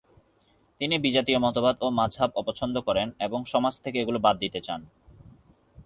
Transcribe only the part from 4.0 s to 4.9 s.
এগুলো বাদ দিতে চান।